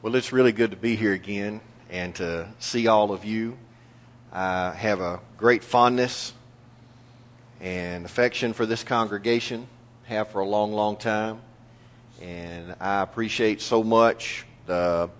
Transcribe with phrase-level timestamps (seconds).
[0.00, 1.60] Well, it's really good to be here again
[1.90, 3.58] and to see all of you.
[4.32, 6.32] I have a great fondness
[7.60, 9.66] and affection for this congregation,
[10.04, 11.40] have for a long, long time.
[12.22, 15.10] And I appreciate so much the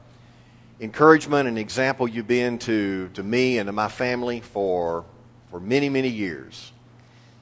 [0.79, 5.05] encouragement and example you've been to, to me and to my family for,
[5.51, 6.71] for many, many years.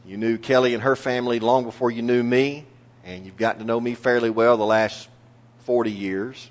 [0.07, 2.65] You knew Kelly and her family long before you knew me,
[3.05, 5.11] and you've gotten to know me fairly well the last
[5.65, 6.49] 40 years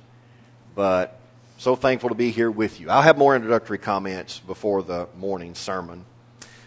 [0.75, 1.17] but
[1.57, 2.89] so thankful to be here with you.
[2.89, 6.05] I'll have more introductory comments before the morning sermon.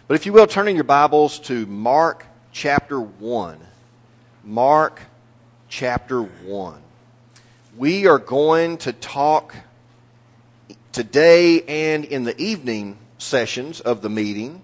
[0.07, 3.59] But if you will, turn in your Bibles to Mark chapter 1.
[4.43, 5.01] Mark
[5.67, 6.81] chapter 1.
[7.77, 9.55] We are going to talk
[10.91, 14.63] today and in the evening sessions of the meeting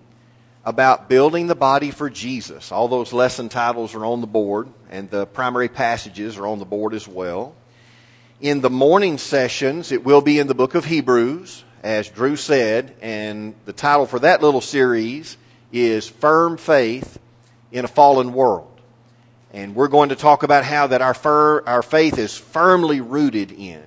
[0.65, 2.71] about building the body for Jesus.
[2.71, 6.65] All those lesson titles are on the board, and the primary passages are on the
[6.65, 7.53] board as well.
[8.41, 12.93] In the morning sessions, it will be in the book of Hebrews, as Drew said,
[13.01, 15.37] and the title for that little series
[15.71, 17.17] is Firm Faith
[17.71, 18.81] in a Fallen World.
[19.53, 23.53] And we're going to talk about how that our, fir- our faith is firmly rooted
[23.53, 23.81] in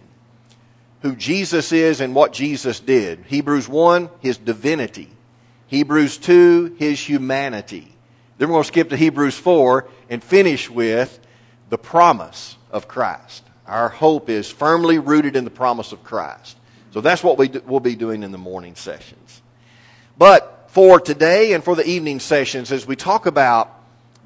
[1.02, 3.26] who Jesus is and what Jesus did.
[3.26, 5.10] Hebrews 1, his divinity.
[5.66, 7.94] Hebrews 2, his humanity.
[8.38, 11.20] Then we're going to skip to Hebrews 4 and finish with
[11.68, 13.44] the promise of Christ.
[13.68, 16.56] Our hope is firmly rooted in the promise of Christ.
[16.92, 19.42] So that's what we do, we'll be doing in the morning sessions.
[20.16, 23.74] But for today and for the evening sessions, as we talk about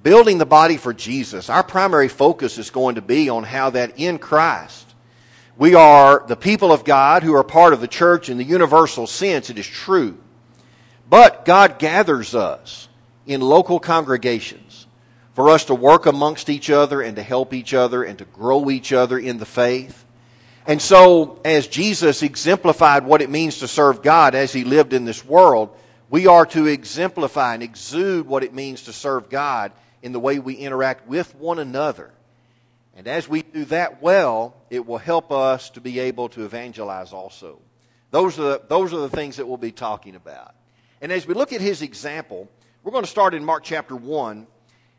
[0.03, 3.99] building the body for Jesus, our primary focus is going to be on how that
[3.99, 4.95] in Christ,
[5.57, 9.07] we are the people of God who are part of the church in the universal
[9.07, 9.51] sense.
[9.51, 10.19] It is true.
[11.11, 12.89] But God gathers us
[13.27, 14.72] in local congregations
[15.35, 18.71] for us to work amongst each other and to help each other and to grow
[18.71, 20.05] each other in the faith.
[20.67, 25.05] And so, as Jesus exemplified what it means to serve God as he lived in
[25.05, 25.77] this world,
[26.09, 30.39] we are to exemplify and exude what it means to serve God in the way
[30.39, 32.13] we interact with one another.
[32.95, 37.13] And as we do that well, it will help us to be able to evangelize
[37.13, 37.59] also.
[38.11, 40.55] Those are the, those are the things that we'll be talking about.
[41.01, 42.49] And as we look at his example,
[42.85, 44.47] we're going to start in Mark chapter 1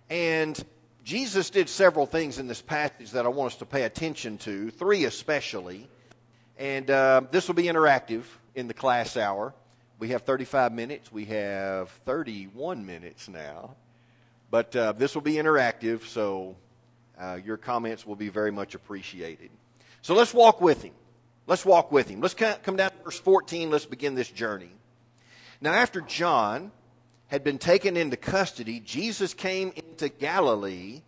[0.10, 0.64] and
[1.04, 4.70] Jesus did several things in this passage that I want us to pay attention to,
[4.72, 5.88] three especially.
[6.58, 8.24] And uh, this will be interactive
[8.56, 9.54] in the class hour.
[10.00, 11.12] We have 35 minutes.
[11.12, 13.76] We have 31 minutes now.
[14.50, 16.56] But uh, this will be interactive, so
[17.20, 19.50] uh, your comments will be very much appreciated.
[20.02, 20.94] So let's walk with him.
[21.48, 22.22] Let's walk with him.
[22.22, 23.72] Let's come down to verse 14.
[23.72, 24.72] Let's begin this journey.
[25.60, 26.72] Now, after John
[27.34, 31.02] had been taken into custody, Jesus came into Galilee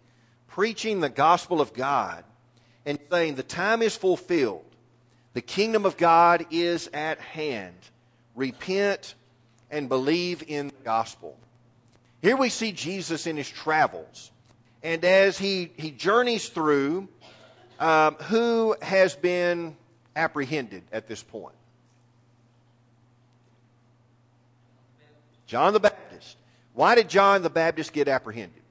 [0.48, 2.24] preaching the gospel of God
[2.84, 4.66] and saying, The time is fulfilled.
[5.34, 7.76] The kingdom of God is at hand.
[8.34, 9.14] Repent
[9.70, 11.38] and believe in the gospel.
[12.24, 14.32] Here we see Jesus in his travels.
[14.82, 17.08] And as he, he journeys through,
[17.80, 19.78] um, who has been
[20.16, 21.54] apprehended at this point?
[25.46, 26.05] John the Baptist.
[26.76, 28.62] Why did John the Baptist get apprehended?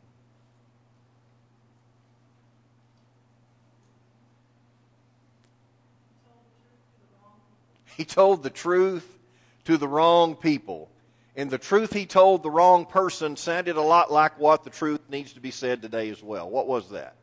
[7.96, 9.08] He told the truth
[9.64, 10.90] to the wrong people.
[11.36, 15.00] And the truth he told the wrong person sounded a lot like what the truth
[15.08, 16.48] needs to be said today as well.
[16.48, 17.16] What was that?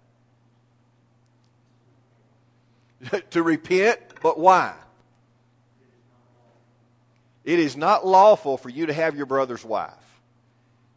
[3.31, 4.73] to repent, but why?
[7.43, 9.93] It is not lawful for you to have your brother's wife.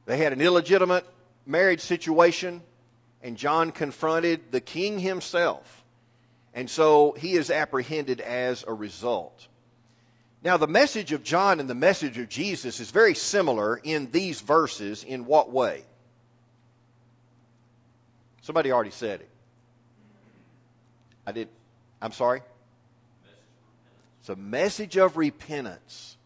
[0.06, 1.06] They had an illegitimate
[1.46, 2.62] marriage situation,
[3.22, 5.84] and John confronted the king himself.
[6.52, 9.48] And so he is apprehended as a result.
[10.42, 14.42] Now, the message of John and the message of Jesus is very similar in these
[14.42, 15.02] verses.
[15.02, 15.84] In what way?
[18.42, 19.28] Somebody already said it.
[21.26, 21.48] I did.
[22.02, 22.42] I'm sorry?
[24.20, 26.18] It's a message of repentance.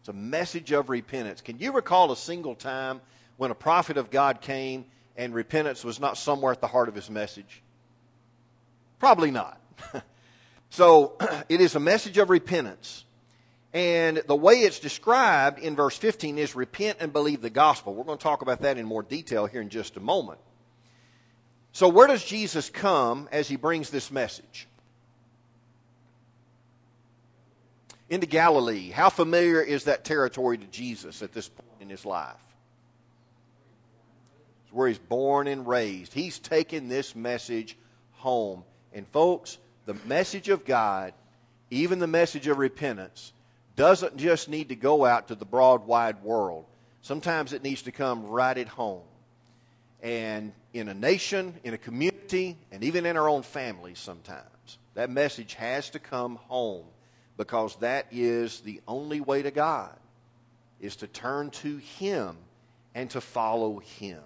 [0.00, 1.42] It's a message of repentance.
[1.42, 3.02] Can you recall a single time
[3.36, 4.86] when a prophet of God came
[5.16, 7.62] and repentance was not somewhere at the heart of his message?
[8.98, 9.60] Probably not.
[10.70, 11.16] so
[11.48, 13.04] it is a message of repentance.
[13.72, 17.94] And the way it's described in verse 15 is repent and believe the gospel.
[17.94, 20.38] We're going to talk about that in more detail here in just a moment.
[21.72, 24.66] So, where does Jesus come as he brings this message?
[28.08, 28.90] into Galilee.
[28.90, 32.45] How familiar is that territory to Jesus at this point in his life?
[34.76, 36.12] Where he's born and raised.
[36.12, 37.76] He's taken this message
[38.12, 38.64] home.
[38.92, 41.12] And, folks, the message of God
[41.70, 43.32] even the message of repentance,
[43.74, 46.64] doesn't just need to go out to the broad, wide world.
[47.02, 49.02] Sometimes it needs to come right at home.
[50.02, 54.78] And in a nation, in a community, and even in our own families sometimes.
[54.94, 56.84] That message has to come home
[57.36, 59.94] because that is the only way to God
[60.80, 62.36] is to turn to him
[62.94, 64.22] and to follow him.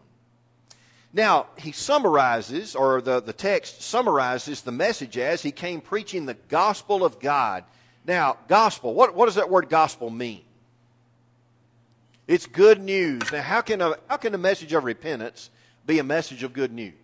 [1.13, 6.35] Now, he summarizes, or the, the text summarizes the message as he came preaching the
[6.49, 7.65] gospel of God.
[8.07, 10.43] Now, gospel, what, what does that word gospel mean?
[12.29, 13.23] It's good news.
[13.33, 15.51] Now, how can, a, how can a message of repentance
[15.85, 16.95] be a message of good news?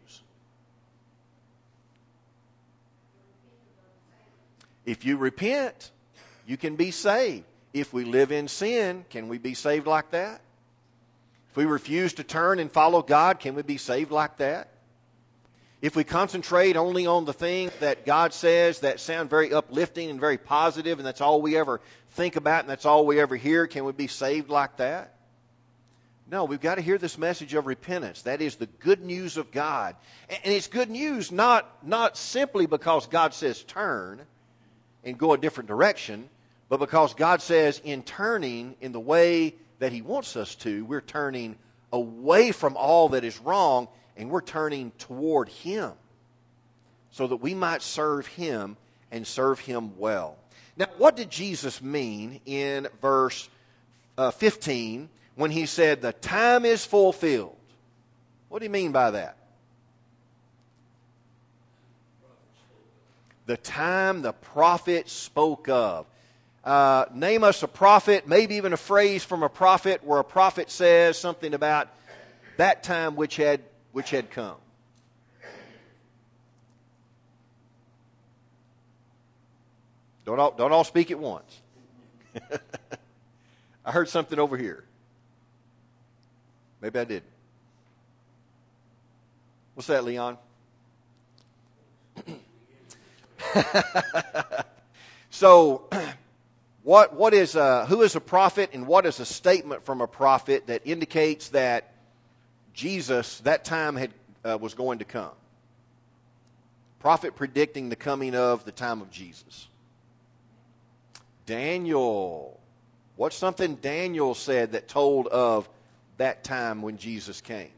[4.84, 5.90] If you repent,
[6.46, 7.44] you can be saved.
[7.74, 10.40] If we live in sin, can we be saved like that?
[11.56, 14.68] If we refuse to turn and follow God, can we be saved like that?
[15.80, 20.20] If we concentrate only on the things that God says that sound very uplifting and
[20.20, 23.66] very positive, and that's all we ever think about and that's all we ever hear,
[23.66, 25.14] can we be saved like that?
[26.30, 28.20] No, we've got to hear this message of repentance.
[28.20, 29.96] That is the good news of God.
[30.28, 34.20] And it's good news not, not simply because God says turn
[35.04, 36.28] and go a different direction,
[36.68, 41.00] but because God says in turning in the way that He wants us to, we're
[41.00, 41.56] turning
[41.93, 45.93] away from all that is wrong and we're turning toward Him
[47.11, 48.76] so that we might serve Him
[49.11, 50.37] and serve Him well.
[50.76, 53.49] Now, what did Jesus mean in verse
[54.19, 57.56] uh, 15 when He said, The time is fulfilled?
[58.49, 59.37] What do you mean by that?
[63.46, 66.06] The time the prophet spoke of.
[66.66, 70.68] Uh, name us a prophet, maybe even a phrase from a prophet where a prophet
[70.68, 71.88] says something about
[72.56, 73.60] that time which had,
[73.92, 74.56] which had come.
[80.24, 81.60] Don't all, don't all speak at once.
[83.84, 84.82] I heard something over here.
[86.80, 87.30] Maybe I didn't.
[89.74, 90.36] What's that, Leon?
[95.30, 95.88] so
[96.86, 100.06] what, what is a, who is a prophet and what is a statement from a
[100.06, 101.92] prophet that indicates that
[102.74, 104.12] Jesus, that time had,
[104.44, 105.32] uh, was going to come?
[107.00, 109.66] Prophet predicting the coming of the time of Jesus.
[111.44, 112.56] Daniel.
[113.16, 115.68] What's something Daniel said that told of
[116.18, 117.75] that time when Jesus came?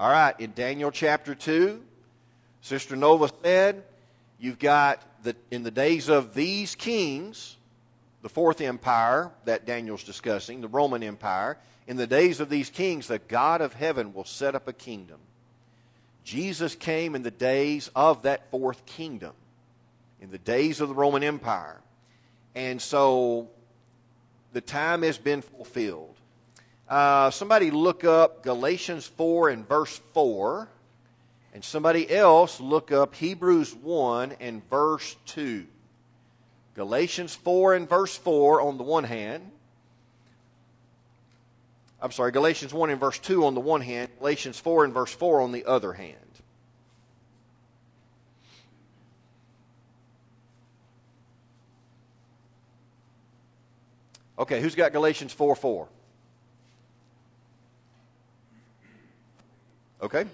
[0.00, 1.78] All right, in Daniel chapter 2,
[2.62, 3.84] Sister Nova said,
[4.38, 7.58] you've got the, in the days of these kings,
[8.22, 13.08] the fourth empire that Daniel's discussing, the Roman Empire, in the days of these kings,
[13.08, 15.18] the God of heaven will set up a kingdom.
[16.24, 19.34] Jesus came in the days of that fourth kingdom,
[20.18, 21.78] in the days of the Roman Empire.
[22.54, 23.50] And so
[24.54, 26.16] the time has been fulfilled.
[26.90, 30.68] Uh, somebody look up Galatians 4 and verse 4.
[31.54, 35.66] And somebody else look up Hebrews 1 and verse 2.
[36.74, 39.50] Galatians 4 and verse 4 on the one hand.
[42.02, 45.12] I'm sorry, Galatians 1 and verse 2 on the one hand, Galatians 4 and verse
[45.12, 46.16] 4 on the other hand.
[54.38, 55.88] Okay, who's got Galatians 4 4?
[60.02, 60.24] Okay?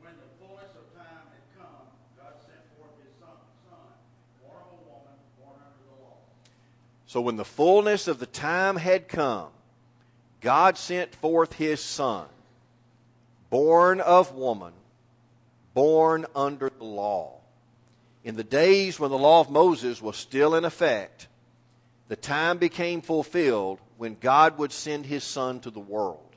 [0.00, 3.28] When the fullness of time had come, God sent forth his son,
[3.68, 3.78] son,
[4.42, 6.16] born of a woman, born under the law.
[7.06, 9.48] So when the fullness of the time had come,
[10.40, 12.26] God sent forth his son,
[13.50, 14.72] born of woman,
[15.74, 17.34] born under the law.
[18.24, 21.28] In the days when the law of Moses was still in effect,
[22.08, 26.29] the time became fulfilled when God would send his son to the world.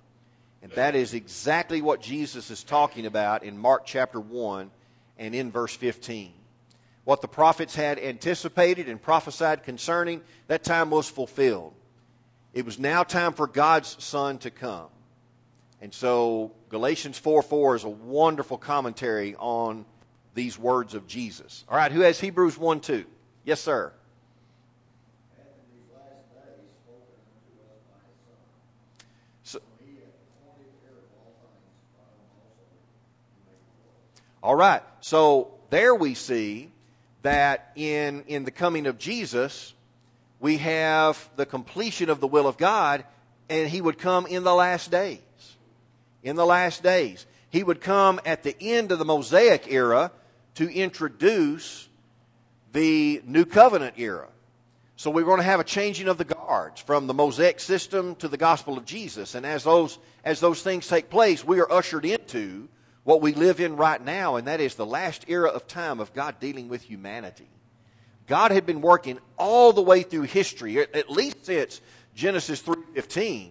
[0.64, 4.72] And that is exactly what Jesus is talking about in Mark chapter 1
[5.20, 6.32] and in verse 15.
[7.04, 11.74] What the prophets had anticipated and prophesied concerning, that time was fulfilled.
[12.54, 14.88] It was now time for God's Son to come.
[15.82, 19.84] And so Galatians 4 4 is a wonderful commentary on
[20.34, 21.66] these words of Jesus.
[21.68, 23.04] All right, who has Hebrews 1 2?
[23.44, 23.92] Yes, sir.
[34.44, 34.82] All right.
[35.00, 36.70] So there we see
[37.22, 39.74] that in, in the coming of Jesus,
[40.42, 43.06] we have the completion of the will of God,
[43.48, 45.20] and he would come in the last days.
[46.22, 47.26] In the last days.
[47.52, 50.12] He would come at the end of the Mosaic era
[50.56, 51.88] to introduce
[52.74, 54.28] the New Covenant era.
[54.98, 58.28] So we're going to have a changing of the guards from the Mosaic system to
[58.28, 59.36] the gospel of Jesus.
[59.36, 62.68] And as those, as those things take place, we are ushered into
[63.04, 66.14] what we live in right now, and that is the last era of time of
[66.14, 67.48] God dealing with humanity.
[68.28, 71.82] God had been working all the way through history, at least since
[72.16, 73.50] Genesis 3.15,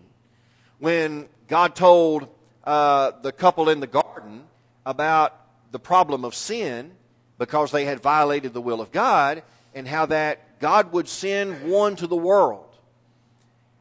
[0.79, 2.29] when God told
[2.65, 4.45] uh, the couple in the garden
[4.87, 5.39] about
[5.73, 6.93] the problem of sin
[7.39, 9.43] because they had violated the will of God
[9.75, 12.69] and how that God would send one to the world.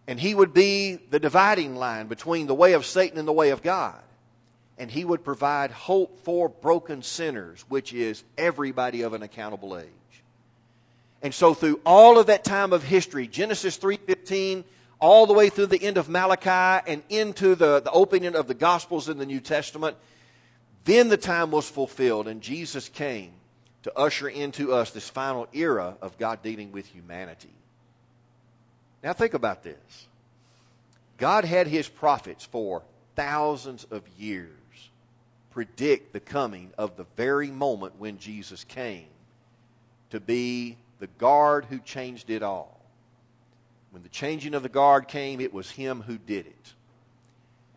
[0.07, 3.51] And he would be the dividing line between the way of Satan and the way
[3.51, 4.01] of God.
[4.81, 9.85] And he would provide hope for broken sinners, which is everybody of an accountable age.
[11.21, 14.63] And so through all of that time of history, Genesis 3:15
[14.99, 18.55] all the way through the end of Malachi and into the, the opening of the
[18.55, 19.97] Gospels in the New Testament,
[20.85, 23.33] then the time was fulfilled and Jesus came
[23.83, 27.53] to usher into us this final era of God dealing with humanity.
[29.03, 30.07] Now, think about this
[31.17, 32.81] God had his prophets for
[33.15, 34.49] thousands of years
[35.51, 39.07] predict the coming of the very moment when Jesus came
[40.09, 42.79] to be the guard who changed it all.
[43.91, 46.73] When the changing of the guard came, it was him who did it.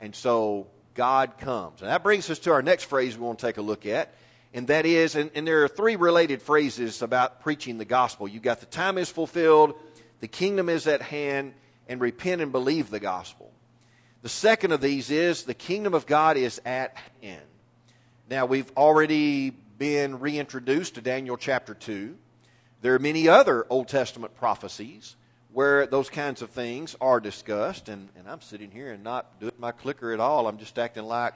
[0.00, 1.81] And so God comes.
[1.81, 4.14] And that brings us to our next phrase we want to take a look at
[4.54, 8.28] and that is, and, and there are three related phrases about preaching the gospel.
[8.28, 9.75] You've got the time is fulfilled,
[10.21, 11.54] the kingdom is at hand,
[11.88, 13.50] and repent and believe the gospel.
[14.23, 17.43] The second of these is the kingdom of God is at hand.
[18.31, 22.16] Now, we've already been reintroduced to Daniel chapter 2.
[22.81, 25.16] There are many other Old Testament prophecies
[25.52, 29.52] where those kinds of things are discussed, and, and I'm sitting here and not doing
[29.59, 30.47] my clicker at all.
[30.47, 31.35] I'm just acting like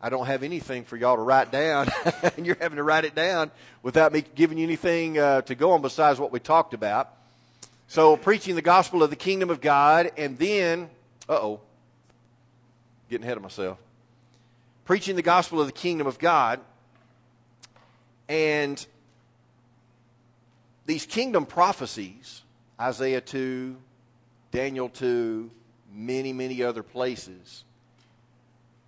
[0.00, 1.88] I don't have anything for y'all to write down,
[2.36, 3.50] and you're having to write it down
[3.82, 7.10] without me giving you anything uh, to go on besides what we talked about.
[7.86, 10.88] So, preaching the gospel of the kingdom of God, and then,
[11.28, 11.60] uh oh,
[13.10, 13.76] getting ahead of myself.
[14.84, 16.60] Preaching the gospel of the kingdom of God,
[18.28, 18.84] and
[20.86, 22.42] these kingdom prophecies,
[22.80, 23.76] Isaiah 2,
[24.50, 25.50] Daniel 2,
[25.92, 27.64] many, many other places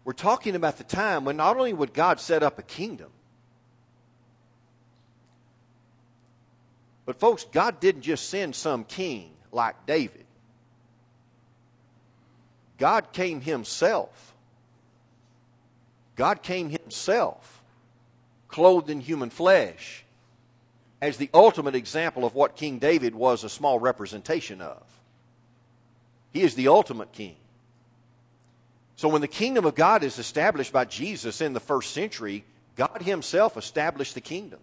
[0.07, 3.11] we're talking about the time when not only would God set up a kingdom,
[7.05, 10.25] but folks, God didn't just send some king like David.
[12.79, 14.36] God came himself.
[16.17, 17.63] God came himself,
[18.49, 20.05] clothed in human flesh,
[21.01, 24.83] as the ultimate example of what King David was a small representation of.
[26.33, 27.37] He is the ultimate king.
[28.97, 32.45] So when the kingdom of God is established by Jesus in the first century,
[32.77, 34.61] God Himself established the kingdom.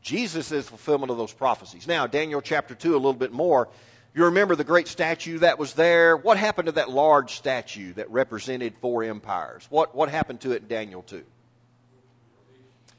[0.00, 1.86] Jesus is fulfillment of those prophecies.
[1.86, 3.68] Now, Daniel chapter 2, a little bit more.
[4.14, 6.16] You remember the great statue that was there?
[6.16, 9.66] What happened to that large statue that represented four empires?
[9.70, 11.22] What, what happened to it in Daniel 2?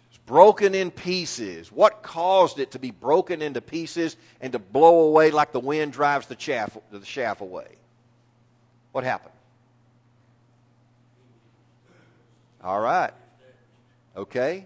[0.10, 1.72] It's broken in pieces.
[1.72, 5.94] What caused it to be broken into pieces and to blow away like the wind
[5.94, 7.68] drives the chaff, the chaff away?
[8.92, 9.34] What happened?
[12.64, 13.12] All right.
[14.16, 14.66] Okay.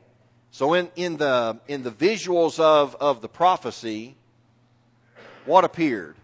[0.52, 4.16] So in, in the in the visuals of, of the prophecy,
[5.46, 6.16] what appeared?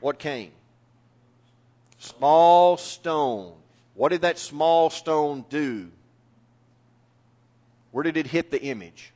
[0.00, 0.52] What came?
[1.98, 3.54] Small stone.
[3.94, 5.90] What did that small stone do?
[7.92, 9.12] Where did it hit the image?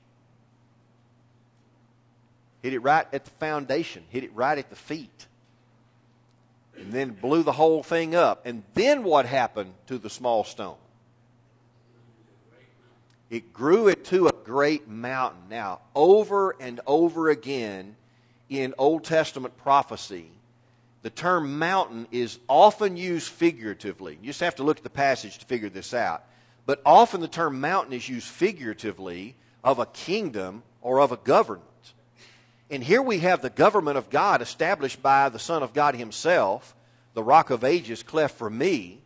[2.63, 5.27] Hit it right at the foundation, hit it right at the feet.
[6.77, 8.47] And then blew the whole thing up.
[8.47, 10.77] And then what happened to the small stone?
[13.31, 15.43] It grew into a great mountain.
[15.49, 17.97] Now, over and over again
[18.49, 20.31] in Old Testament prophecy,
[21.05, 24.19] the term mountain is often used figuratively.
[24.23, 26.25] You just have to look at the passage to figure this out.
[26.65, 31.69] But often the term mountain is used figuratively of a kingdom or of a government.
[32.71, 36.75] And here we have the government of God established by the Son of God Himself,
[37.13, 39.03] the rock of ages cleft for me,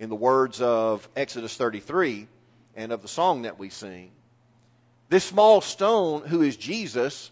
[0.00, 2.26] in the words of Exodus 33
[2.74, 4.10] and of the song that we sing.
[5.10, 7.30] This small stone, who is Jesus,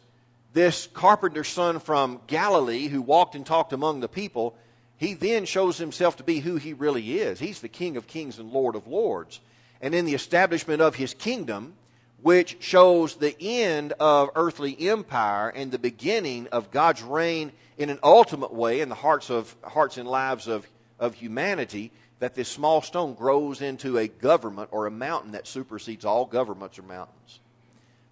[0.52, 4.56] this carpenter's son from Galilee who walked and talked among the people,
[4.96, 7.38] he then shows himself to be who he really is.
[7.38, 9.40] He's the King of kings and Lord of lords.
[9.80, 11.74] And in the establishment of his kingdom,
[12.20, 18.00] which shows the end of earthly empire and the beginning of God's reign in an
[18.02, 20.66] ultimate way in the hearts of hearts and lives of,
[20.98, 26.04] of humanity, that this small stone grows into a government or a mountain that supersedes
[26.04, 27.38] all governments or mountains.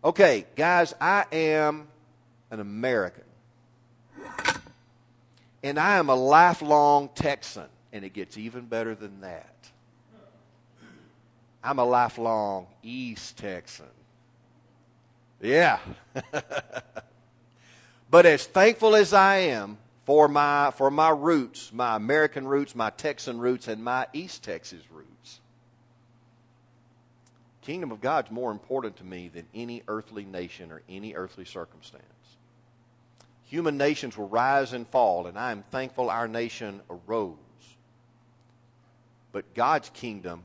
[0.04, 1.88] Okay, guys, I am
[2.56, 3.24] an American.
[5.62, 9.52] And I am a lifelong Texan, and it gets even better than that.
[11.62, 13.86] I'm a lifelong East Texan.
[15.40, 15.80] Yeah.
[18.10, 22.90] but as thankful as I am for my, for my roots, my American roots, my
[22.90, 25.40] Texan roots, and my East Texas roots,
[27.60, 32.15] kingdom of God's more important to me than any earthly nation or any earthly circumstance.
[33.46, 37.36] Human nations will rise and fall, and I am thankful our nation arose.
[39.32, 40.42] But God's kingdom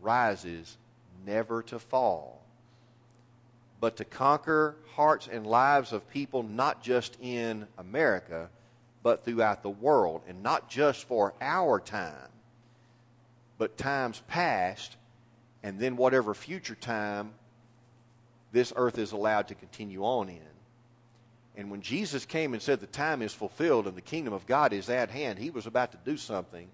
[0.00, 0.76] rises
[1.24, 2.42] never to fall
[3.82, 8.48] but to conquer hearts and lives of people not just in America,
[9.02, 12.28] but throughout the world, and not just for our time,
[13.58, 14.96] but times past,
[15.64, 17.32] and then whatever future time
[18.52, 20.51] this earth is allowed to continue on in.
[21.56, 24.72] And when Jesus came and said the time is fulfilled and the kingdom of God
[24.72, 26.68] is at hand, he was about to do something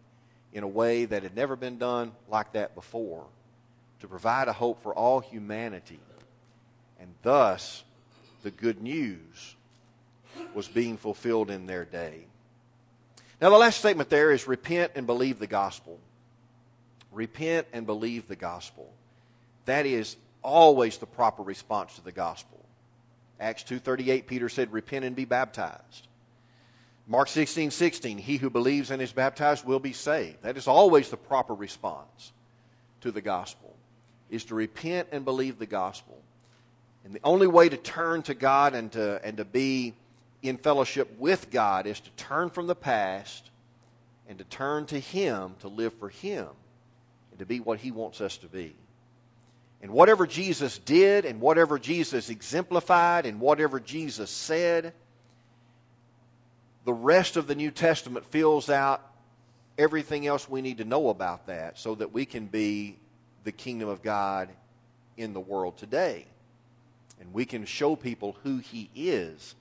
[0.53, 3.27] in a way that had never been done like that before
[4.01, 5.99] to provide a hope for all humanity
[6.99, 7.85] and thus,
[8.43, 9.55] the good news
[10.55, 12.25] was being fulfilled in their day.
[13.41, 15.99] Now, the last statement there is repent and believe the gospel.
[17.13, 18.93] Repent and believe the gospel.
[19.65, 22.59] That is always the proper response to the gospel.
[23.41, 26.09] Acts 2.38, Peter said, repent and be baptized.
[27.07, 30.43] Mark 16, 16, he who believes and is baptized will be saved.
[30.43, 32.33] That is always the proper response
[33.01, 33.75] to the gospel,
[34.29, 36.19] is to repent and believe the gospel.
[37.05, 39.95] And the only way to turn to God and to, and to be
[40.43, 43.51] in fellowship with God is to turn from the past
[44.29, 46.49] and to turn to Him to live for Him
[47.31, 48.75] and to be what He wants us to be.
[49.81, 54.93] And whatever Jesus did and whatever Jesus exemplified and whatever Jesus said,
[56.85, 59.05] the rest of the New Testament fills out
[59.77, 62.97] everything else we need to know about that so that we can be
[63.45, 64.49] the kingdom of God
[65.17, 66.27] in the world today
[67.21, 69.55] and we can show people who He is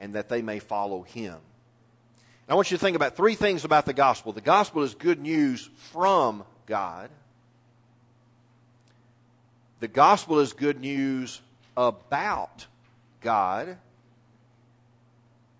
[0.00, 1.34] and that they may follow Him.
[1.34, 4.32] And I want you to think about three things about the gospel.
[4.32, 7.10] The gospel is good news from God.
[9.80, 11.40] The gospel is good news
[11.76, 12.66] about
[13.20, 13.76] God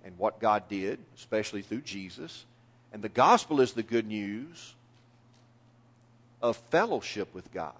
[0.05, 2.45] and what God did, especially through Jesus.
[2.93, 4.75] And the gospel is the good news
[6.43, 7.75] of fellowship with God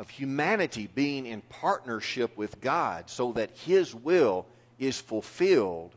[0.00, 4.46] of humanity being in partnership with God so that His will
[4.78, 5.92] is fulfilled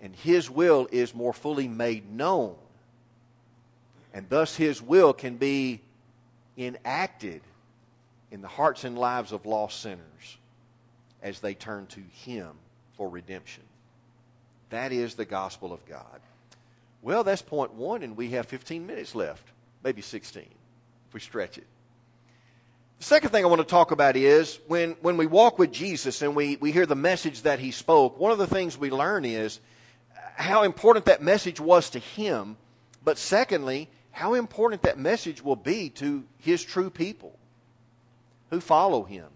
[0.00, 2.54] and His will is more fully made known.
[4.14, 5.82] And thus His will can be
[6.56, 7.42] enacted
[8.36, 10.36] in the hearts and lives of lost sinners
[11.22, 12.50] as they turn to Him
[12.94, 13.62] for redemption.
[14.68, 16.20] That is the gospel of God.
[17.00, 19.42] Well, that's point one, and we have 15 minutes left,
[19.82, 21.66] maybe 16 if we stretch it.
[22.98, 26.20] The second thing I want to talk about is when, when we walk with Jesus
[26.20, 29.24] and we, we hear the message that he spoke, one of the things we learn
[29.24, 29.60] is
[30.34, 32.58] how important that message was to him,
[33.02, 37.38] but secondly, how important that message will be to his true people
[38.50, 39.26] who follow him.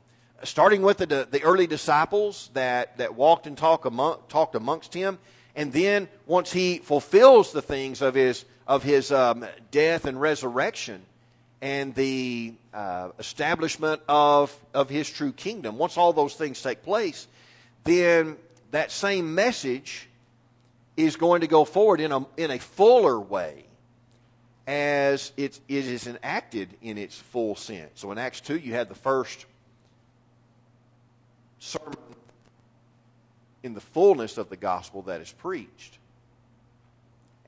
[0.43, 5.19] Starting with the, the early disciples that, that walked and talk among, talked amongst him,
[5.55, 11.03] and then once he fulfills the things of his, of his um, death and resurrection,
[11.63, 17.29] and the uh, establishment of, of his true kingdom, once all those things take place,
[17.85, 18.37] then
[18.71, 20.09] that same message
[20.97, 23.65] is going to go forward in a, in a fuller way
[24.71, 27.91] as it, it is enacted in its full sense.
[27.97, 29.47] So in Acts 2, you had the first
[31.59, 31.99] sermon
[33.65, 35.99] in the fullness of the gospel that is preached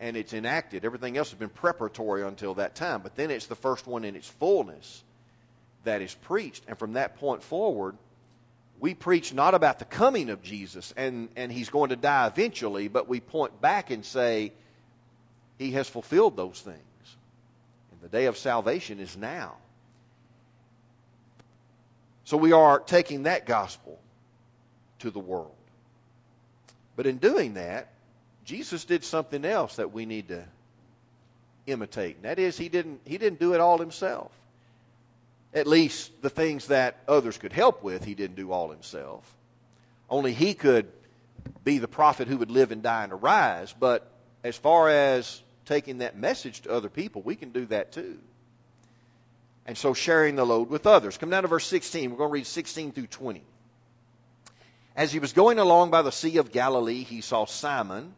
[0.01, 0.85] and it's enacted.
[0.85, 3.03] Everything else has been preparatory until that time.
[3.03, 5.05] But then it's the first one in its fullness
[5.85, 6.65] that is preached.
[6.67, 7.95] And from that point forward,
[8.81, 12.89] we preach not about the coming of Jesus and, and he's going to die eventually,
[12.89, 14.53] but we point back and say
[15.57, 16.83] he has fulfilled those things.
[18.03, 19.55] The day of salvation is now.
[22.25, 23.99] So we are taking that gospel
[25.01, 25.55] to the world.
[26.97, 27.93] But in doing that,
[28.45, 30.45] Jesus did something else that we need to
[31.67, 32.17] imitate.
[32.17, 34.33] And that is he didn't he didn't do it all himself.
[35.55, 39.37] At least the things that others could help with, he didn't do all himself.
[40.11, 40.89] Only he could
[41.65, 44.11] be the prophet who would live and die and arise, but
[44.43, 48.19] as far as taking that message to other people, we can do that too.
[49.67, 51.17] And so sharing the load with others.
[51.17, 52.11] Come down to verse 16.
[52.11, 53.43] We're going to read 16 through 20.
[54.97, 58.15] As he was going along by the Sea of Galilee, he saw Simon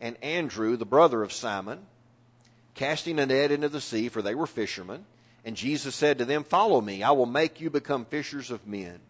[0.00, 1.80] and Andrew, the brother of Simon,
[2.74, 5.04] casting a net into the sea, for they were fishermen.
[5.44, 9.00] And Jesus said to them, Follow me, I will make you become fishers of men.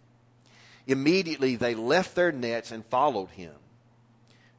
[0.87, 3.55] Immediately they left their nets and followed him.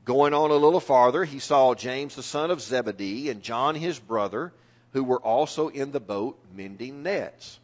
[0.05, 3.99] Going on a little farther, he saw James the son of Zebedee and John his
[3.99, 4.51] brother,
[4.91, 7.59] who were also in the boat mending nets.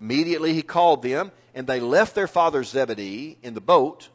[0.00, 4.08] Immediately he called them, and they left their father Zebedee in the boat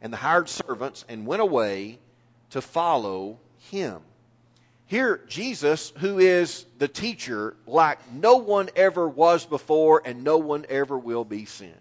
[0.00, 1.98] and the hired servants and went away
[2.50, 4.00] to follow him.
[4.86, 10.64] Here, Jesus, who is the teacher, like no one ever was before and no one
[10.68, 11.74] ever will be since.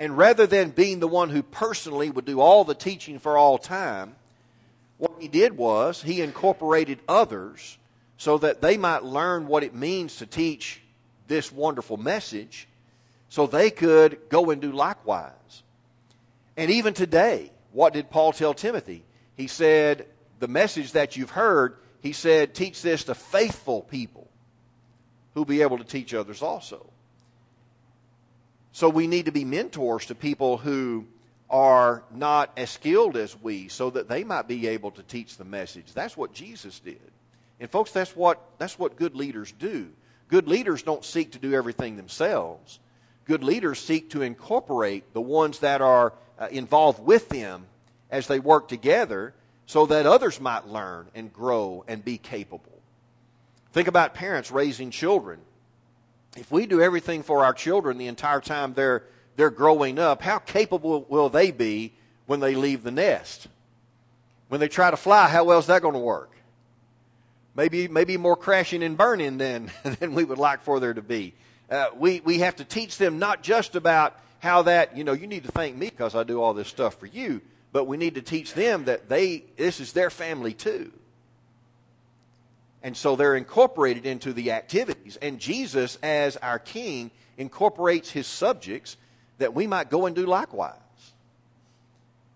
[0.00, 3.58] And rather than being the one who personally would do all the teaching for all
[3.58, 4.14] time,
[4.96, 7.78] what he did was he incorporated others
[8.16, 10.82] so that they might learn what it means to teach
[11.26, 12.68] this wonderful message
[13.28, 15.62] so they could go and do likewise.
[16.56, 19.04] And even today, what did Paul tell Timothy?
[19.36, 20.06] He said,
[20.40, 24.28] The message that you've heard, he said, teach this to faithful people
[25.34, 26.86] who'll be able to teach others also.
[28.72, 31.06] So we need to be mentors to people who
[31.50, 35.44] are not as skilled as we so that they might be able to teach the
[35.44, 35.92] message.
[35.94, 37.00] That's what Jesus did.
[37.60, 39.88] And folks, that's what, that's what good leaders do.
[40.28, 42.78] Good leaders don't seek to do everything themselves.
[43.24, 47.66] Good leaders seek to incorporate the ones that are uh, involved with them
[48.10, 49.34] as they work together
[49.66, 52.80] so that others might learn and grow and be capable.
[53.72, 55.40] Think about parents raising children.
[56.38, 59.04] If we do everything for our children the entire time they're,
[59.36, 61.92] they're growing up, how capable will they be
[62.26, 63.48] when they leave the nest?
[64.48, 66.32] When they try to fly, how well is that going to work?
[67.58, 71.34] maybe maybe more crashing and burning than than we would like for there to be.
[71.68, 75.26] Uh, we we have to teach them not just about how that you know you
[75.26, 78.14] need to thank me because I do all this stuff for you, but we need
[78.14, 80.92] to teach them that they this is their family too.
[82.82, 85.16] And so they're incorporated into the activities.
[85.20, 88.96] And Jesus, as our King, incorporates his subjects
[89.38, 90.74] that we might go and do likewise.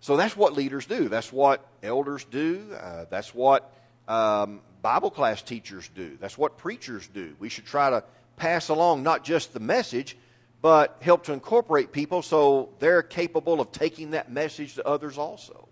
[0.01, 1.09] So that's what leaders do.
[1.09, 2.67] That's what elders do.
[2.79, 3.73] Uh, that's what
[4.09, 6.17] um, Bible class teachers do.
[6.21, 7.37] That's what preachers do.
[7.39, 8.03] We should try to
[8.37, 10.17] pass along not just the message,
[10.61, 15.69] but help to incorporate people so they're capable of taking that message to others also.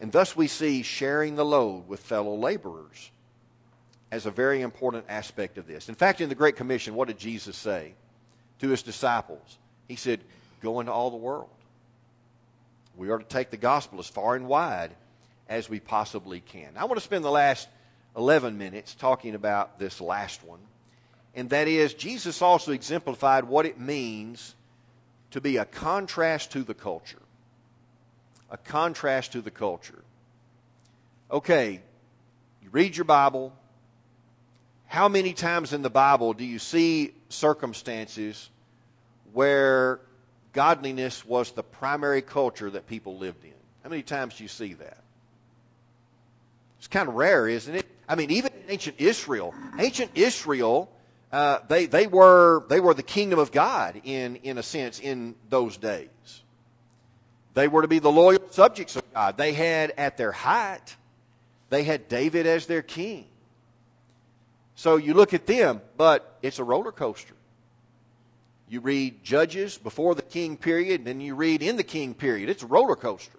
[0.00, 3.10] And thus we see sharing the load with fellow laborers
[4.10, 5.88] as a very important aspect of this.
[5.88, 7.94] In fact, in the Great Commission, what did Jesus say
[8.60, 9.58] to his disciples?
[9.88, 10.20] He said,
[10.62, 11.50] Go into all the world.
[12.96, 14.92] We are to take the gospel as far and wide
[15.48, 16.70] as we possibly can.
[16.76, 17.68] I want to spend the last
[18.16, 20.60] 11 minutes talking about this last one,
[21.34, 24.54] and that is Jesus also exemplified what it means
[25.32, 27.18] to be a contrast to the culture.
[28.54, 30.04] A contrast to the culture.
[31.28, 31.80] Okay,
[32.62, 33.52] you read your Bible.
[34.86, 38.48] How many times in the Bible do you see circumstances
[39.32, 39.98] where
[40.52, 43.50] godliness was the primary culture that people lived in?
[43.82, 45.02] How many times do you see that?
[46.78, 47.86] It's kind of rare, isn't it?
[48.08, 50.92] I mean, even in ancient Israel, ancient Israel,
[51.32, 55.34] uh, they, they, were, they were the kingdom of God in, in a sense in
[55.48, 56.43] those days.
[57.54, 59.36] They were to be the loyal subjects of God.
[59.36, 60.96] They had at their height,
[61.70, 63.26] they had David as their king.
[64.76, 67.34] So you look at them, but it's a roller coaster.
[68.68, 72.48] You read Judges before the king period, and then you read in the king period.
[72.48, 73.38] It's a roller coaster.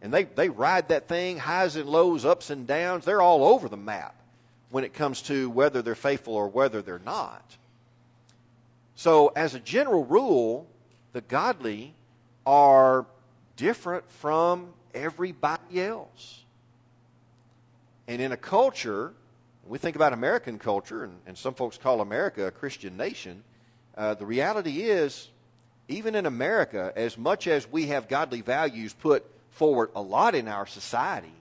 [0.00, 3.04] And they, they ride that thing, highs and lows, ups and downs.
[3.04, 4.14] They're all over the map
[4.70, 7.56] when it comes to whether they're faithful or whether they're not.
[8.94, 10.66] So, as a general rule,
[11.12, 11.94] the godly
[12.44, 13.06] are
[13.56, 16.44] different from everybody else.
[18.08, 19.12] And in a culture,
[19.66, 23.42] we think about American culture, and, and some folks call America a Christian nation.
[23.96, 25.28] Uh, the reality is,
[25.88, 30.48] even in America, as much as we have godly values put forward a lot in
[30.48, 31.32] our society,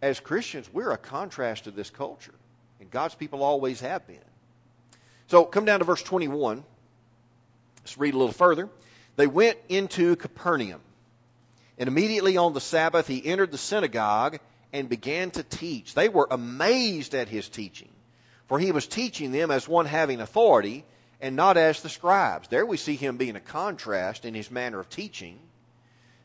[0.00, 2.34] as Christians, we're a contrast to this culture.
[2.80, 4.18] And God's people always have been.
[5.28, 6.64] So come down to verse 21.
[7.80, 8.68] Let's read a little further.
[9.16, 10.80] They went into Capernaum.
[11.78, 14.38] And immediately on the Sabbath, he entered the synagogue
[14.72, 15.94] and began to teach.
[15.94, 17.90] They were amazed at his teaching,
[18.46, 20.84] for he was teaching them as one having authority
[21.20, 22.48] and not as the scribes.
[22.48, 25.38] There we see him being a contrast in his manner of teaching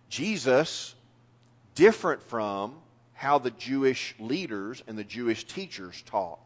[0.09, 0.95] Jesus
[1.75, 2.75] different from
[3.13, 6.39] how the Jewish leaders and the Jewish teachers taught.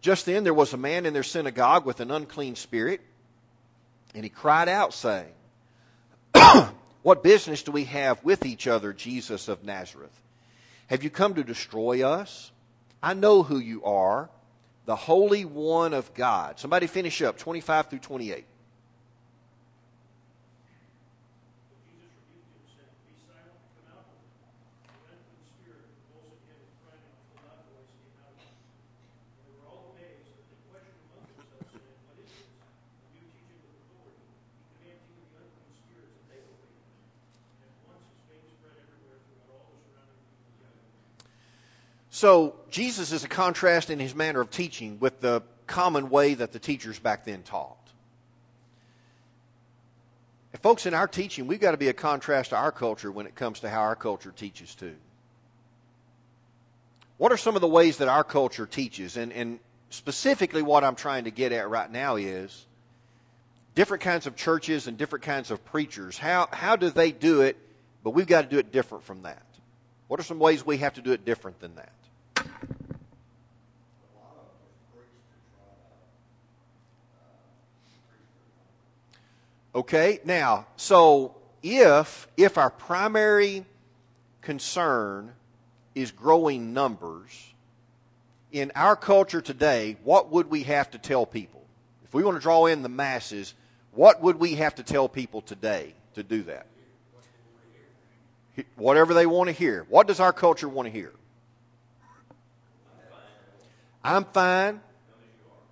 [0.00, 3.00] Just then there was a man in their synagogue with an unclean spirit,
[4.14, 5.32] and he cried out, saying,
[7.02, 10.18] What business do we have with each other, Jesus of Nazareth?
[10.86, 12.52] Have you come to destroy us?
[13.02, 14.30] I know who you are,
[14.84, 16.60] the Holy One of God.
[16.60, 18.44] Somebody finish up, 25 through 28.
[42.22, 46.52] So Jesus is a contrast in his manner of teaching with the common way that
[46.52, 47.76] the teachers back then taught.
[50.52, 53.26] And folks, in our teaching, we've got to be a contrast to our culture when
[53.26, 54.94] it comes to how our culture teaches too.
[57.18, 59.16] What are some of the ways that our culture teaches?
[59.16, 59.58] And, and
[59.90, 62.66] specifically, what I'm trying to get at right now is
[63.74, 66.18] different kinds of churches and different kinds of preachers.
[66.18, 67.56] How, how do they do it?
[68.04, 69.42] But we've got to do it different from that.
[70.06, 71.90] What are some ways we have to do it different than that?
[79.74, 83.64] Okay, now, so if if our primary
[84.42, 85.32] concern
[85.94, 87.54] is growing numbers
[88.50, 91.64] in our culture today, what would we have to tell people?
[92.04, 93.54] If we want to draw in the masses,
[93.92, 96.66] what would we have to tell people today to do that?
[98.76, 99.86] Whatever they want to hear.
[99.88, 101.12] What does our culture want to hear?
[104.04, 104.80] I'm fine.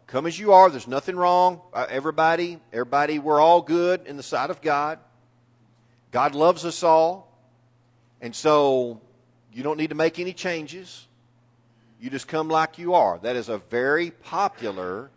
[0.07, 0.71] Come as you are.
[0.71, 1.61] There's nothing wrong.
[1.73, 4.99] Uh, everybody, everybody, we're all good in the sight of God.
[6.13, 7.29] God loves us all.
[8.21, 9.01] And so
[9.53, 11.07] you don't need to make any changes.
[12.01, 13.19] You just come like you are.
[13.19, 15.11] That is a very popular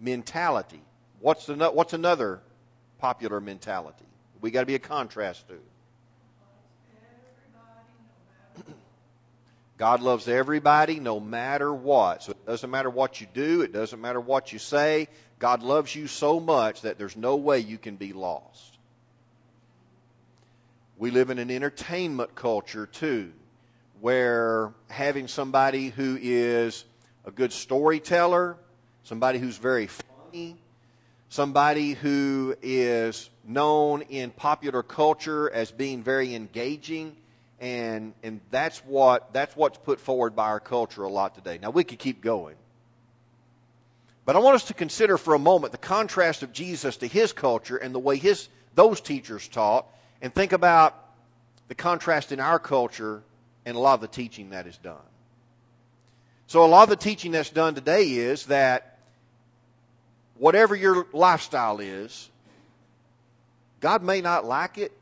[0.00, 0.80] mentality.
[1.20, 2.40] What's, what's another
[2.98, 4.04] popular mentality?
[4.40, 5.58] We got to be a contrast to.
[9.78, 12.24] God loves everybody no matter what.
[12.24, 15.08] So it doesn't matter what you do, it doesn't matter what you say.
[15.38, 18.76] God loves you so much that there's no way you can be lost.
[20.98, 23.32] We live in an entertainment culture too,
[24.00, 26.84] where having somebody who is
[27.24, 28.56] a good storyteller,
[29.04, 30.56] somebody who's very funny,
[31.28, 37.14] somebody who is known in popular culture as being very engaging,
[37.60, 41.58] and and that's what that's what's put forward by our culture a lot today.
[41.60, 42.56] Now we could keep going.
[44.24, 47.32] But I want us to consider for a moment the contrast of Jesus to his
[47.32, 49.86] culture and the way his those teachers taught
[50.20, 50.94] and think about
[51.68, 53.22] the contrast in our culture
[53.64, 54.96] and a lot of the teaching that is done.
[56.46, 58.98] So a lot of the teaching that's done today is that
[60.38, 62.30] whatever your lifestyle is,
[63.80, 64.92] God may not like it,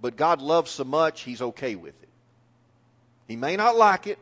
[0.00, 2.08] but God loves so much, He's okay with it.
[3.26, 4.18] He may not like it,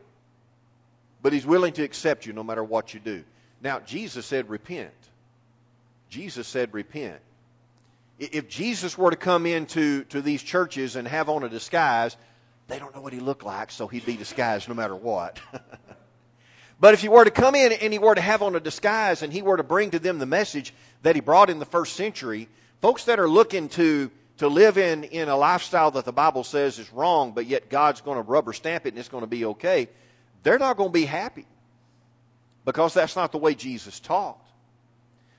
[1.21, 3.23] but He's willing to accept you no matter what you do.
[3.61, 4.93] Now, Jesus said, repent.
[6.09, 7.19] Jesus said, repent.
[8.19, 12.17] If Jesus were to come into to these churches and have on a disguise,
[12.67, 15.39] they don't know what he looked like, so he'd be disguised no matter what.
[16.79, 19.21] but if he were to come in and he were to have on a disguise
[19.21, 21.95] and he were to bring to them the message that he brought in the first
[21.95, 22.49] century,
[22.81, 26.79] folks that are looking to to live in, in a lifestyle that the Bible says
[26.79, 29.45] is wrong, but yet God's going to rubber stamp it and it's going to be
[29.45, 29.89] okay,
[30.43, 31.45] they're not going to be happy
[32.65, 34.39] because that's not the way Jesus taught.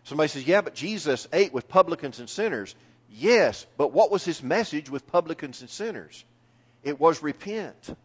[0.04, 2.74] Somebody says, Yeah, but Jesus ate with publicans and sinners.
[3.10, 6.24] Yes, but what was his message with publicans and sinners?
[6.82, 7.96] It was repent.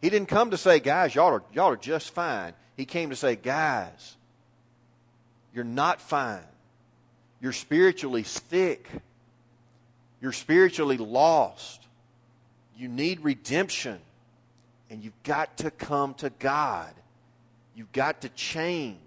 [0.00, 2.54] He didn't come to say, Guys, y'all are, y'all are just fine.
[2.76, 4.16] He came to say, Guys,
[5.54, 6.40] you're not fine.
[7.40, 8.88] You're spiritually sick.
[10.20, 11.86] You're spiritually lost.
[12.76, 13.98] You need redemption.
[14.90, 16.92] And you've got to come to God.
[17.74, 18.98] You've got to change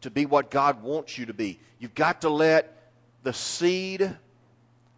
[0.00, 1.58] to be what God wants you to be.
[1.78, 2.90] You've got to let
[3.22, 4.16] the seed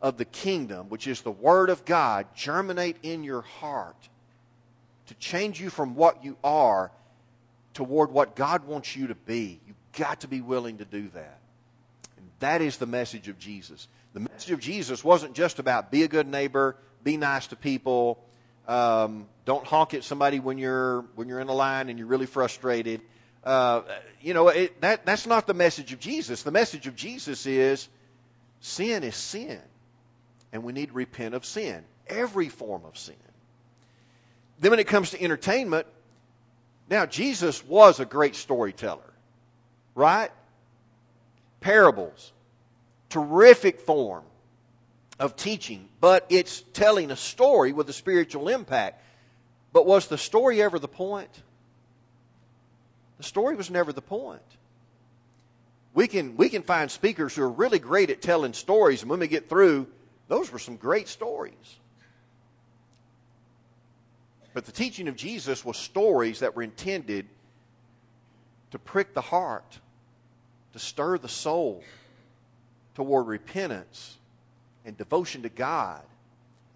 [0.03, 3.97] of the kingdom, which is the Word of God, germinate in your heart
[5.07, 6.91] to change you from what you are
[7.75, 9.61] toward what God wants you to be.
[9.67, 11.39] You've got to be willing to do that.
[12.41, 13.89] That is the message of Jesus.
[14.13, 18.19] The message of Jesus wasn't just about be a good neighbor, be nice to people,
[18.69, 22.27] um, don't honk at somebody when you're when you're in a line and you're really
[22.27, 23.01] frustrated.
[23.45, 23.83] Uh,
[24.21, 26.43] you know it, that that's not the message of Jesus.
[26.43, 27.89] The message of Jesus is
[28.61, 29.61] sin is sin,
[30.53, 33.15] and we need to repent of sin, every form of sin.
[34.59, 35.87] Then, when it comes to entertainment,
[36.91, 39.13] now Jesus was a great storyteller,
[39.95, 40.31] right?
[41.67, 42.33] Parables,
[43.09, 44.23] terrific form
[45.19, 49.03] of teaching, but it's telling a story with a spiritual impact.
[49.73, 51.43] But was the story ever the point?
[53.19, 54.43] The story was never the point.
[55.93, 59.19] We can, we can find speakers who are really great at telling stories, and when
[59.19, 59.89] we get through,
[60.29, 61.81] those were some great stories.
[64.55, 67.27] But the teaching of Jesus was stories that were intended
[68.71, 69.81] to prick the heart,
[70.77, 71.83] to stir the soul
[72.95, 74.19] toward repentance
[74.85, 76.03] and devotion to God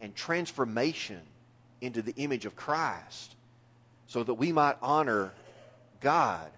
[0.01, 1.21] and transformation
[1.83, 3.35] into the image of Christ
[4.07, 5.33] so that we might honor
[6.01, 6.51] God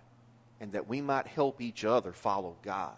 [0.61, 2.95] and that we might help each other follow God.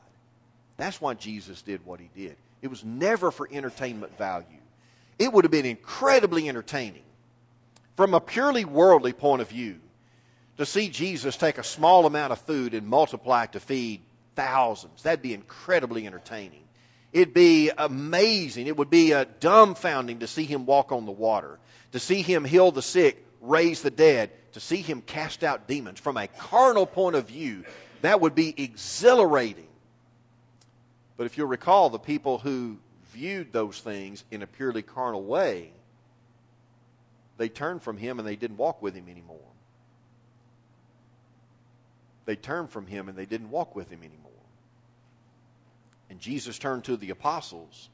[0.77, 2.37] That's why Jesus did what he did.
[2.61, 4.45] It was never for entertainment value.
[5.19, 7.05] It would have been incredibly entertaining
[7.97, 9.81] from a purely worldly point of view
[10.59, 14.03] to see Jesus take a small amount of food and multiply to feed
[14.35, 15.03] thousands.
[15.03, 16.65] That'd be incredibly entertaining.
[17.13, 18.67] It'd be amazing.
[18.67, 21.59] It would be uh, dumbfounding to see him walk on the water,
[21.93, 26.01] to see him heal the sick, raise the dead, to see him cast out demons.
[26.01, 27.65] From a carnal point of view,
[28.03, 29.69] that would be exhilarating.
[31.17, 32.79] But if you'll recall, the people who
[33.13, 35.71] viewed those things in a purely carnal way,
[37.37, 39.39] they turned from him and they didn't walk with him anymore.
[42.25, 44.24] They turned from him and they didn't walk with him anymore.
[46.11, 47.89] And Jesus turned to the apostles.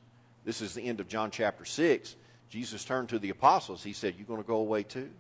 [0.45, 2.17] This is the end of John chapter 6.
[2.49, 3.83] Jesus turned to the apostles.
[3.83, 5.11] He said, "You're going to go away too?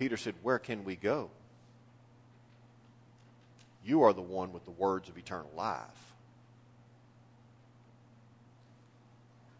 [0.00, 1.30] Peter said, Where can we go?
[3.84, 6.14] You are the one with the words of eternal life.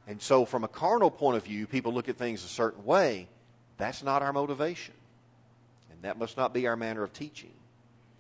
[0.06, 3.28] And so, from a carnal point of view, people look at things a certain way.
[3.76, 4.94] That's not our motivation.
[5.92, 7.52] And that must not be our manner of teaching.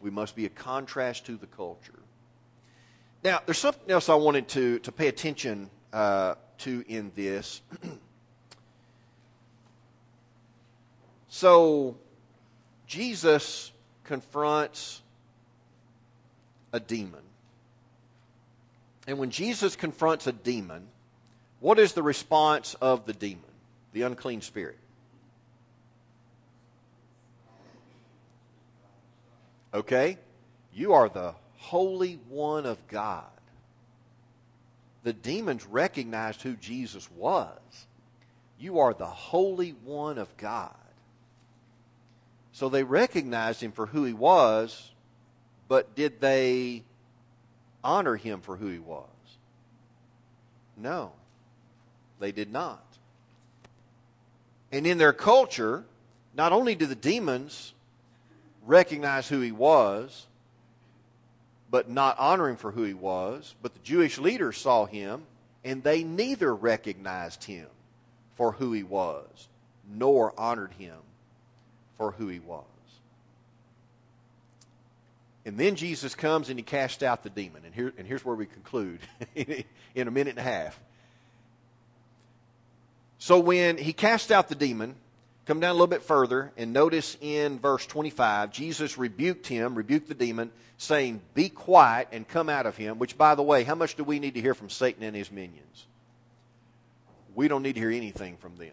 [0.02, 1.99] We must be a contrast to the culture.
[3.22, 7.60] Now, there's something else I wanted to, to pay attention uh, to in this.
[11.28, 11.96] so,
[12.86, 13.72] Jesus
[14.04, 15.02] confronts
[16.72, 17.20] a demon.
[19.06, 20.86] And when Jesus confronts a demon,
[21.60, 23.50] what is the response of the demon,
[23.92, 24.78] the unclean spirit?
[29.74, 30.16] Okay?
[30.72, 33.24] You are the Holy One of God.
[35.02, 37.58] The demons recognized who Jesus was.
[38.58, 40.74] You are the Holy One of God.
[42.52, 44.90] So they recognized him for who he was,
[45.68, 46.82] but did they
[47.84, 49.06] honor him for who he was?
[50.76, 51.12] No,
[52.18, 52.84] they did not.
[54.72, 55.84] And in their culture,
[56.34, 57.74] not only did the demons
[58.66, 60.26] recognize who he was,
[61.70, 65.22] but not honor him for who he was, but the Jewish leaders saw him,
[65.64, 67.66] and they neither recognized him
[68.36, 69.48] for who he was,
[69.88, 70.96] nor honored him
[71.96, 72.64] for who he was.
[75.44, 77.62] And then Jesus comes and he casts out the demon.
[77.64, 79.00] And, here, and here's where we conclude
[79.34, 80.78] in a minute and a half.
[83.18, 84.94] So when he cast out the demon,
[85.50, 90.06] come down a little bit further and notice in verse 25, Jesus rebuked him, rebuked
[90.06, 93.00] the demon, saying, Be quiet and come out of him.
[93.00, 95.32] Which, by the way, how much do we need to hear from Satan and his
[95.32, 95.86] minions?
[97.34, 98.70] We don't need to hear anything from them.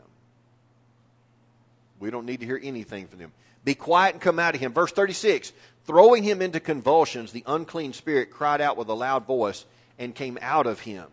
[2.00, 3.32] We don't need to hear anything from them.
[3.66, 4.72] Be quiet and come out of him.
[4.72, 5.54] Verse 36
[5.86, 9.66] Throwing him into convulsions, the unclean spirit cried out with a loud voice
[9.98, 11.08] and came out of him.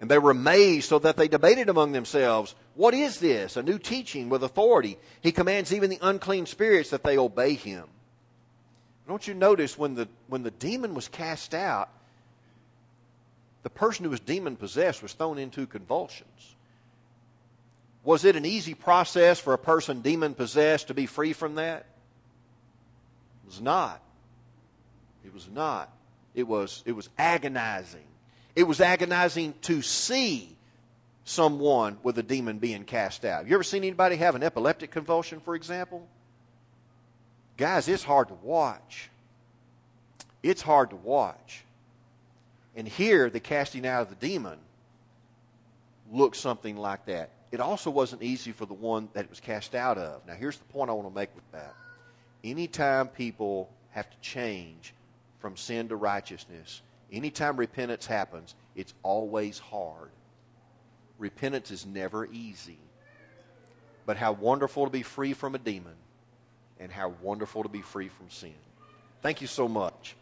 [0.00, 3.56] And they were amazed so that they debated among themselves, What is this?
[3.56, 4.98] A new teaching with authority.
[5.20, 7.84] He commands even the unclean spirits that they obey him.
[9.06, 11.90] Don't you notice when the, when the demon was cast out,
[13.62, 16.54] the person who was demon possessed was thrown into convulsions?
[18.02, 21.84] Was it an easy process for a person demon possessed to be free from that?
[23.44, 24.00] It was not.
[25.24, 25.92] It was not.
[26.34, 28.00] It was, it was agonizing.
[28.60, 30.54] It was agonizing to see
[31.24, 33.46] someone with a demon being cast out.
[33.46, 36.06] You ever seen anybody have an epileptic convulsion, for example?
[37.56, 39.08] Guys, it's hard to watch.
[40.42, 41.64] It's hard to watch.
[42.76, 44.58] And here, the casting out of the demon
[46.12, 49.74] looks something like that it also wasn't easy for the one that it was cast
[49.74, 50.26] out of.
[50.26, 51.74] Now, here's the point I want to make with that.
[52.44, 54.94] Anytime people have to change
[55.40, 56.80] from sin to righteousness,
[57.12, 60.10] anytime repentance happens, it's always hard.
[61.18, 62.78] Repentance is never easy.
[64.06, 65.94] But how wonderful to be free from a demon
[66.78, 68.54] and how wonderful to be free from sin.
[69.22, 70.16] Thank you so much.